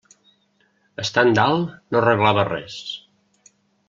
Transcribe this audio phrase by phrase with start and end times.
[1.03, 2.79] Estant dalt no arreglava res.